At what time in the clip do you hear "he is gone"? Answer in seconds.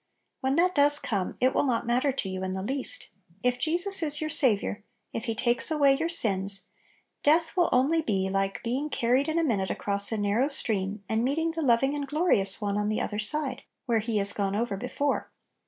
13.99-14.55